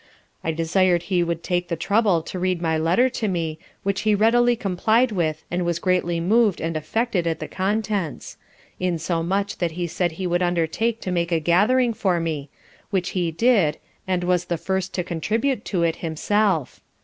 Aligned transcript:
I 0.43 0.51
desired 0.51 1.03
he 1.03 1.21
would 1.21 1.43
take 1.43 1.67
the 1.67 1.75
trouble 1.75 2.23
to 2.23 2.39
read 2.39 2.59
my 2.59 2.75
letter 2.75 3.07
for 3.07 3.27
me, 3.27 3.59
which 3.83 4.01
he 4.01 4.15
readily 4.15 4.55
comply'd 4.55 5.11
with 5.11 5.43
and 5.51 5.63
was 5.63 5.77
greatly 5.77 6.19
moved 6.19 6.59
and 6.59 6.75
affected 6.75 7.27
at 7.27 7.37
the 7.39 7.47
contents; 7.47 8.35
insomuch 8.79 9.59
that 9.59 9.73
he 9.73 9.85
said 9.85 10.13
he 10.13 10.25
would 10.25 10.41
undertake 10.41 11.01
to 11.01 11.11
make 11.11 11.31
a 11.31 11.39
gathering 11.39 11.93
for 11.93 12.19
me, 12.19 12.49
which 12.89 13.09
he 13.11 13.29
did 13.29 13.77
and 14.07 14.23
was 14.23 14.45
the 14.45 14.57
first 14.57 14.91
to 14.95 15.03
contribute 15.03 15.63
to 15.65 15.83
it 15.83 15.97
himself. 15.97 16.81